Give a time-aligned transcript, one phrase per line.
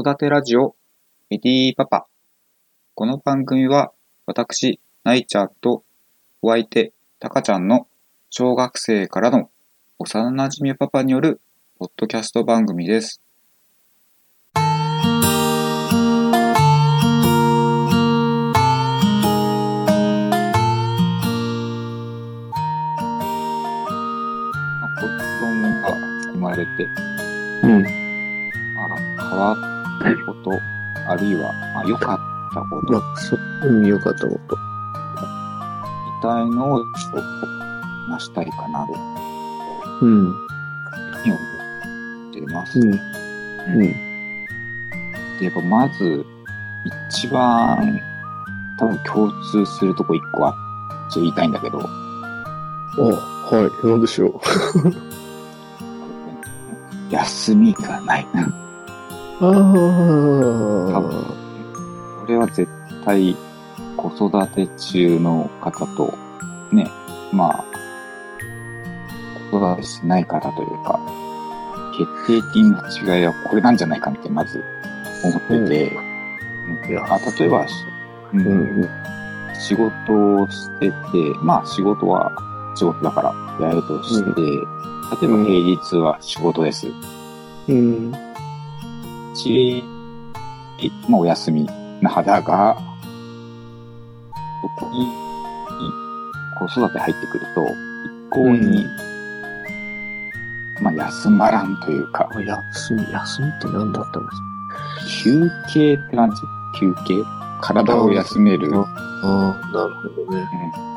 [0.00, 0.74] 育てラジオ、
[1.28, 2.06] エディパパ。
[2.94, 3.92] この番組は、
[4.24, 5.84] 私、ナイチャーと
[6.40, 7.86] お相手、タカちゃんの
[8.30, 9.50] 小学生からの
[9.98, 11.42] 幼馴染パパによる
[11.78, 13.20] ポッドキャスト番組です。
[14.54, 14.64] まあ
[24.98, 25.06] 子
[25.40, 25.94] 供が
[26.32, 26.84] 生まれて、
[27.64, 27.82] うん。
[28.74, 28.96] まあ、
[29.28, 29.69] 変わった
[30.26, 30.52] こと、
[31.08, 33.36] あるいは、まあ、良かったこと、まあ、そ、
[33.66, 34.56] うん、よかったこと。
[36.16, 37.22] みたいのをちょっと
[38.08, 38.92] 話したいかなと
[40.02, 40.26] うん。
[40.26, 40.34] 思
[42.30, 42.78] ってます。
[42.78, 42.90] うん。
[45.38, 46.24] でやっぱまず、
[47.10, 48.00] 一番、
[48.78, 50.54] 多分共通するとこ一個あっ
[51.10, 51.84] ちょっと言いたいんだけど、うん。
[51.84, 53.16] あ、
[53.50, 53.86] はい。
[53.86, 54.40] なんでしょう。
[57.12, 58.26] 休みがない。
[59.40, 59.46] あ
[60.94, 61.00] あ。
[62.20, 62.68] これは絶
[63.04, 63.34] 対
[63.96, 66.14] 子育て中の方と、
[66.72, 66.86] ね、
[67.32, 67.64] まあ、
[69.50, 71.00] 子育てしてない方というか、
[71.96, 74.62] 決定的な違いはこれなんじゃないかってまず
[75.24, 75.92] 思ってて、
[76.88, 77.66] いやあ例えば、
[78.32, 78.88] うんうん。
[79.58, 79.92] 仕事
[80.42, 80.94] をしてて、
[81.42, 82.32] まあ仕事は
[82.76, 83.22] 仕事だか
[83.58, 86.86] らやるとして、例えば平日は仕事です。
[87.68, 88.29] うん。
[89.34, 89.82] ち、
[91.08, 91.68] まあお休み
[92.00, 92.76] な肌が、
[94.62, 95.08] そこに
[96.58, 97.70] 子育て入ってくると、一
[98.30, 98.86] 向に、
[100.80, 104.30] まあ休まらんというか、休み、休みって何だったんで
[105.06, 106.36] す休憩って感じ？
[106.78, 107.22] 休憩？
[107.62, 108.86] 体を休める、あ
[109.22, 110.48] あ、なるほどね。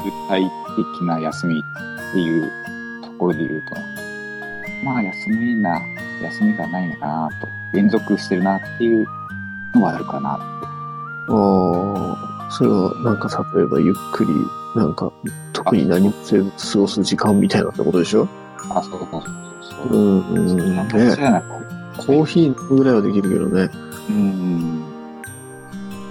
[0.04, 2.50] 具体的な休みっていう
[3.04, 3.76] ところで言うと、
[4.86, 5.82] まあ休みな、
[6.22, 9.06] 休みがないのかなと、連続してるなっていう
[9.76, 10.32] のはあるかな。
[10.32, 10.39] あ
[11.30, 12.50] あ。
[12.52, 14.32] それは、なんか、例えば、ゆっくり、
[14.76, 15.11] なんか、
[15.54, 18.28] 特に何もせず過ごす時間みたいなってことでしょ？
[18.70, 19.23] あ、そうそうそう
[19.89, 20.20] そうう。
[20.20, 20.39] ん、う
[20.72, 20.76] ん。
[20.76, 21.16] なんかね
[21.98, 23.70] コーヒー飲むぐらいはできるけどね。
[24.10, 24.84] ううん。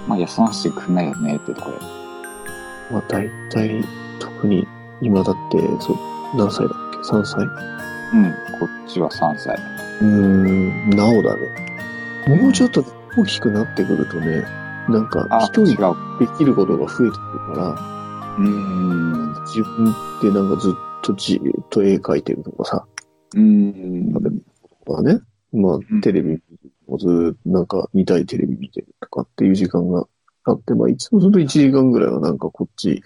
[0.07, 1.85] まあ休ませてくんないよねってところで。
[2.91, 3.83] まあ、大体、
[4.19, 4.67] 特に、
[5.01, 5.97] 今だって、そう、
[6.37, 7.45] 何歳だっけ ?3 歳？
[8.13, 8.33] うん。
[8.59, 9.57] こっちは3歳。
[10.01, 11.41] うーん、なおだね。
[12.27, 12.83] もうちょっと
[13.17, 14.43] 大きくなってくるとね、
[14.89, 15.95] なんかあ、一違人う。
[16.19, 19.33] できることが増えてくるから、うん。
[19.45, 22.85] 自分でなんかずっとじーっと絵描いてるとかさ、
[23.35, 24.11] うん。
[24.11, 24.19] ま
[24.97, 25.19] あね、
[25.51, 26.39] まうんあテレビ
[26.87, 30.05] もずーっとなんか見たいテレビ見てるとかっていう時間が
[30.45, 33.01] あって、まあ一度すると1時間ぐらいはなんかこっち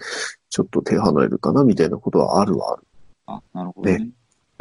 [0.50, 2.82] ちょっと手離れるかなみたいなことはあるはある。
[3.26, 4.08] あ、なるほどね。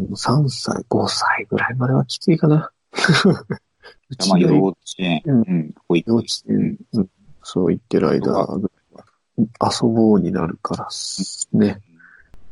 [0.02, 2.72] 3歳、5歳ぐらいまではきついかな。
[4.10, 5.22] うちま幼稚園。
[5.26, 5.76] うんうん。
[5.88, 7.10] 保育幼稚園、うん
[7.50, 9.06] そう言ってる間そうぐらい
[9.60, 11.82] は遊ぼうになるからすね。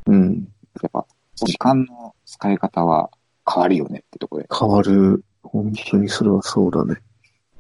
[0.06, 0.48] うん。
[0.82, 3.10] やっぱ、時間の使い方は
[3.46, 4.50] 変わるよねってところで。
[4.58, 5.26] 変わる。
[5.44, 6.96] 本当にそれはそうだね。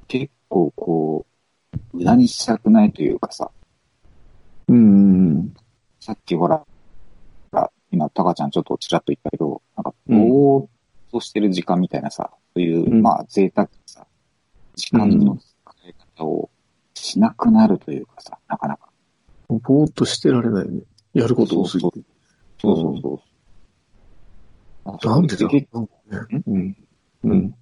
[0.07, 1.25] 結構こ
[1.73, 3.52] う、無駄にしたくないというかさ、
[4.69, 5.53] うん。
[6.00, 6.57] さっきほら、
[7.52, 10.67] ほら今、タカちゃんちょっとちらっと言ったけど、なんか、うんぼーっ
[11.11, 14.07] としてる時間みたいなさ、そういう、うんまあ、贅沢なさ、
[14.75, 16.49] 時間の使い方を
[16.93, 18.89] しなくなるというかさ、なかなか。
[19.47, 20.81] ぼーっとしてられないよね。
[21.13, 21.99] やること多すぎて。
[22.61, 23.25] そうそうそう。
[24.85, 26.43] なんでだろうね。
[26.47, 26.77] うん。
[27.23, 27.55] うん。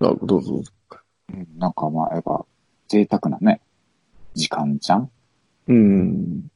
[0.00, 0.62] あ、どうぞど
[1.32, 2.44] うんなんかまあ、やっぱ、
[2.88, 3.60] 贅沢なね、
[4.34, 5.10] 時間じゃん
[5.68, 6.48] うん。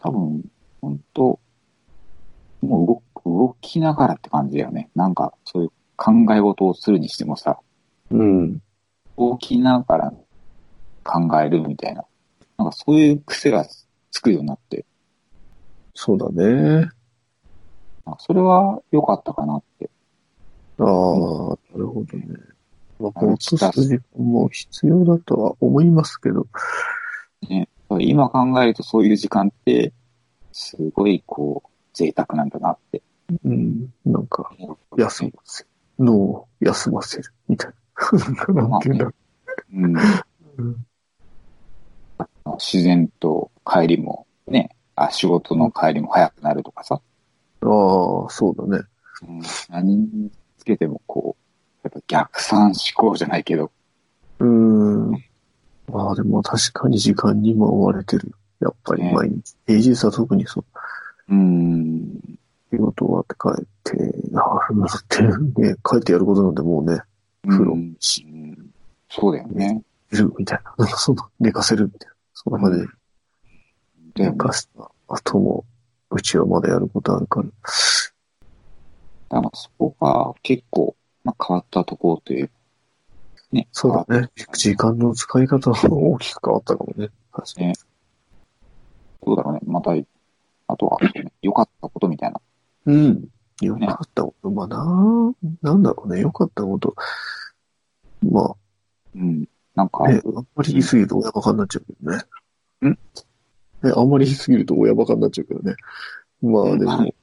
[0.00, 0.44] 多分、
[0.80, 1.38] ほんと、
[2.62, 4.90] もう動く動きながらって感じだよね。
[4.94, 7.58] なんか、そういう考え事をするにしてもさ、
[8.10, 8.60] うん。
[9.16, 10.12] 動きながら
[11.02, 12.04] 考えるみたいな。
[12.58, 13.66] なんかそういう癖が
[14.10, 14.84] つくようになって、
[15.94, 16.88] そうだね。
[18.18, 19.90] それは良かったかなって。
[20.78, 22.26] ああ、なるほどね。
[22.98, 26.46] まあ、ぼーっとする時間も必要だとは思いますけど。
[27.48, 27.68] ね、
[28.00, 29.92] 今考えるとそういう時間って、
[30.52, 33.02] すごいこう、贅沢なんだなって。
[33.44, 33.92] うん。
[34.04, 34.50] なんか、
[34.96, 35.68] 休ませる。
[35.98, 37.32] 脳を休ませる。
[37.48, 37.72] みたい
[38.48, 38.68] な。
[38.68, 39.12] なんていうんだろ
[39.72, 39.96] うん。
[40.58, 40.86] うん
[42.58, 47.00] 自然と帰りもね、あ、仕事の帰りも早くなるとかさ。
[47.62, 47.68] う。
[47.68, 48.84] ああ、そうだね。
[49.26, 53.70] うん、何につけてもこう、やっぱ逆算思考じゃないけど、
[54.38, 55.10] うーん。
[55.92, 58.32] まあでも確かに時間にも追われてる。
[58.60, 59.56] やっぱりね毎日。
[59.66, 60.64] 平日は特にそう。
[61.28, 62.38] うん、
[62.74, 65.22] 仕事終わって帰って、ああ、だって
[65.60, 67.00] ね、帰ってやることなんてもうね、
[67.48, 68.70] 風呂うんうん
[69.10, 69.82] そうだよね。
[70.12, 70.74] いるみたいな。
[70.76, 72.14] なんかそんな、寝かせるみたいな。
[72.32, 72.86] そんな感じで
[74.24, 75.64] で寝かした後も、
[76.10, 77.46] うちはまだやることあるから。
[77.46, 77.52] だ
[79.40, 82.50] からそこが結構、まあ、変わったところという。
[83.52, 83.68] ね。
[83.70, 84.30] そうだね。
[84.52, 87.08] 時間の使い方は 大きく変わったかもね。
[87.32, 87.66] 確かに。
[87.68, 87.74] ね
[89.24, 89.60] どうだろうね。
[89.64, 89.92] また、
[90.66, 92.40] あとは、ね、良かったことみたいな。
[92.86, 93.28] うん。
[93.60, 94.50] よかったこと。
[94.50, 96.20] まあな、なんだろうね。
[96.20, 96.94] よかったこと。
[98.22, 98.56] まあ、
[99.14, 99.48] うん。
[99.74, 102.22] なんか、ね、あんまり言いすぎると親バカになっちゃうけどね。
[102.82, 105.74] んね、あんまり言いすぎると親バカになっちゃうけどね。
[106.42, 107.14] まあでも、い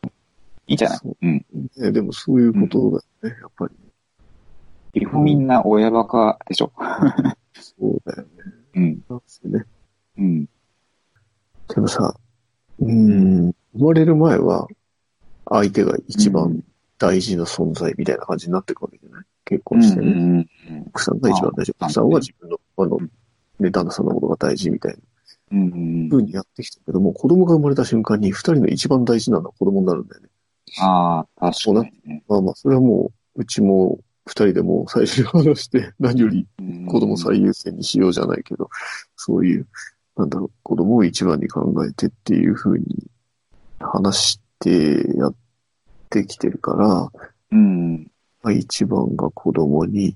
[0.68, 1.46] いんじゃないそううん。
[1.78, 3.76] ね、でもそういうことだよね、やっぱり。
[4.94, 6.72] 基本みんな親バカでしょ。
[7.54, 8.28] そうだよね。
[8.76, 9.04] うん。
[9.10, 9.66] なんですよね。
[10.18, 10.46] うん。
[10.46, 10.50] で
[11.80, 12.14] もさ、
[12.80, 14.68] うーん、生まれる前は、
[15.52, 16.64] 相手が一番うん
[16.98, 19.26] 大事な存在みたいな感じになっていくわけじゃない？
[19.46, 20.06] 結婚してね。
[20.06, 20.48] うんうんうん
[20.90, 21.74] 奥さんが一番大事。
[21.80, 22.98] あ奥さんは自分の、あの、
[23.60, 25.00] ね、旦那さんのことが大事みたいな
[25.52, 25.66] うんう
[26.06, 30.30] ん風にやってきたけども、子供が生まれた瞬間に二人の一番大事なのは子供になるんだよね。
[30.80, 32.24] ああ、確かにね。
[32.28, 36.48] まあまあ、それはもう、うちも二人でもう最初に話して、 何より
[36.88, 38.70] 子供最優先にしようじゃないけど、
[39.16, 39.68] そういう、
[40.18, 42.86] なんだろう、子供を一番に考えてっていう風に
[43.80, 45.36] 話してやっ
[46.10, 47.12] てきてるから、
[47.52, 48.04] うん。
[48.44, 50.16] まあ、一番が子供に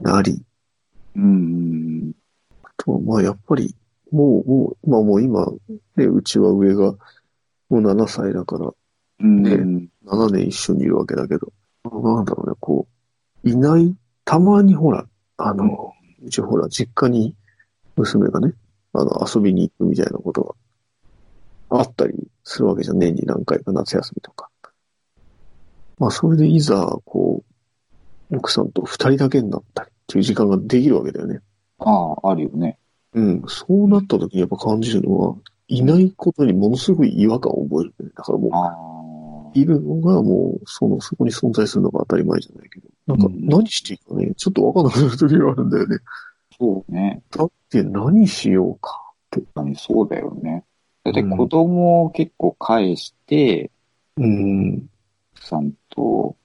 [0.00, 0.42] なり、
[1.16, 2.12] うん。
[2.62, 3.74] あとはまあやっぱり、
[4.12, 5.46] もう、もう、まあもう今、
[5.96, 6.94] ね、うちは上が
[7.70, 8.70] もう7歳だから、
[9.20, 9.42] うん。
[9.42, 11.52] ね7年一緒にいるわけだけど、
[11.84, 12.86] なんだろうね、こ
[13.44, 13.94] う、いない、
[14.24, 15.06] たまにほら、
[15.36, 15.92] あの、
[16.22, 17.34] うちほら、実家に
[17.96, 18.52] 娘がね、
[18.92, 20.54] あの、遊びに行くみたいなことが
[21.70, 22.14] あったり
[22.44, 24.48] するわけじゃん、年に何回か夏休みとか。
[25.98, 27.44] まあ、それでいざ、こ
[28.30, 31.40] う、奥さんと二人だけになったりっていう時間ができるわけだよね。
[31.78, 32.78] ああ、あるよね。
[33.12, 35.36] うん、そうなった時にやっぱ感じるのは、
[35.68, 38.12] いないことにものすごい違和感を覚える、ね。
[38.16, 39.58] だからもう。
[39.58, 45.98] いるのがもう、その、そこに存在するのが当たり前じゃないけど、なんかうん何していいかね、ちょっとわかんなくなる時があるんだよね。
[46.56, 47.22] そうね。
[47.30, 49.42] だって何しようかって。
[49.76, 50.64] そうだよね。
[51.04, 53.70] だって子供を結構返して、
[54.16, 54.88] うん。
[55.34, 56.36] 奥さんと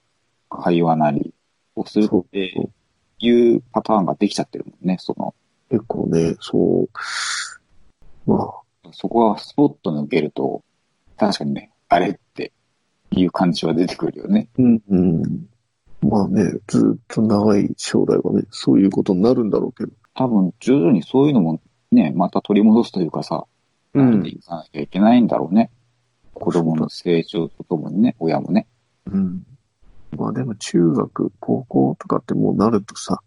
[0.48, 1.34] 会話なり
[1.74, 2.70] をするって
[3.18, 4.96] いうパターンができちゃってるもんね。
[4.98, 5.34] その、
[5.70, 8.30] 結構ね、そう。
[8.30, 8.50] ま
[8.84, 10.62] あ、そこがスポット抜けると、
[11.16, 12.52] 確かにね、あれって
[13.10, 14.48] いう感じは出てくるよね。
[14.58, 15.46] うん、うん。
[16.02, 19.92] まあね、ずっと長い将来はね、そういうことになるんだろうけど。
[20.14, 21.60] 多分徐々にそういうのも
[21.92, 23.55] ね、また取り戻すというかさ、う
[23.96, 25.70] 慣れていかなきゃいけないんだろうね。
[26.34, 28.66] 子供の成長とともにね、親もね。
[29.06, 29.46] うん。
[30.16, 33.20] まあでも中学、高校とかってもうなるとさ、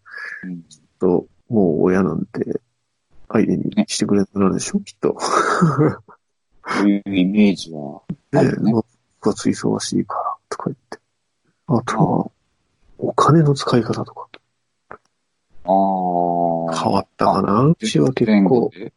[0.43, 0.63] うん
[0.99, 2.61] と、もう親なんて
[3.27, 5.17] 相手にしてくれなくなるでしょ、きっと。
[5.19, 8.01] そういうイメージは
[8.33, 8.73] あねるよね。
[8.73, 10.99] まあ、部活忙しいから、とか言って。
[11.67, 12.31] あとは、
[12.99, 14.27] お金の使い方とか
[15.63, 16.83] ああ。
[16.83, 17.63] 変わったかな？
[17.63, 18.93] うちは結構、で。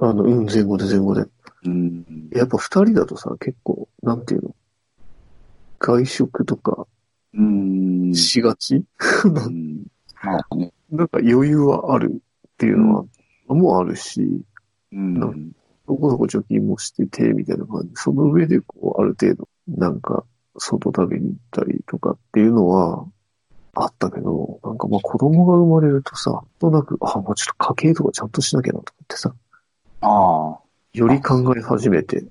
[0.00, 1.26] あの、うん、前後で前後で。
[1.64, 2.30] うん。
[2.32, 4.54] やっぱ二人だとさ、結構、なんていうの？
[5.78, 6.86] 外食とか
[7.34, 8.14] うん。
[8.14, 8.84] しがち、
[9.24, 9.86] うん
[10.24, 10.72] まあね。
[10.90, 12.20] なんか余裕はあるっ
[12.56, 13.04] ていうのは、
[13.54, 14.42] もうあるし、
[14.92, 15.52] うん。
[15.86, 17.90] そこそこ貯金もしてて、みたいな感じ。
[17.94, 20.24] その上で、こう、ある程度、なんか、
[20.58, 23.06] 外食べに行ったりとかっていうのは、
[23.74, 29.32] あったけど、なんかまあ子供が生まれるとさ、なんとなく、あ、もうちょっと家計とかちゃんとしなきゃなとかってさ、
[30.00, 30.60] ああ。
[30.92, 32.24] より考え始めて、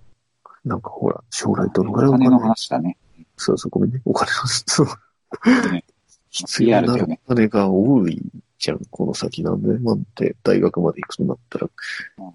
[0.65, 2.97] なんかほら、将来どのおぐらいお金金の話だね。
[3.38, 4.01] そうそう、ごめんね。
[4.05, 5.71] お金の、そう。
[5.71, 5.83] ね
[6.31, 8.21] 必要なお金が多い
[8.57, 9.79] じゃん、この先なんで。
[9.79, 11.69] まあ、で、大学まで行くとなったら、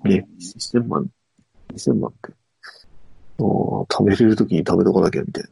[0.05, 1.11] ね、1000万、
[1.73, 2.33] 2000万って。
[3.39, 5.45] もう、食べれるときに食べとかなきゃみたい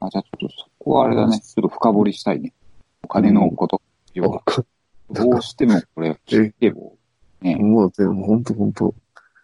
[0.00, 1.40] あ、じゃあちょっとそこはあれだね。
[1.40, 2.54] ちょっと深掘りしたいね。
[3.02, 3.82] お金のこと。
[4.14, 4.30] 要な。
[4.30, 4.64] は
[5.10, 6.97] どうしてもこれ聞いても、
[7.40, 8.94] ね、もう、でも本当本当。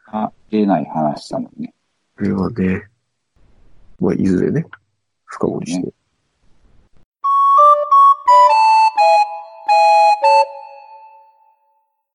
[0.07, 1.75] あ出ない話だもんね。
[2.17, 2.89] これはね、
[4.01, 4.65] まあ、いずれね、
[5.25, 5.93] 深掘りして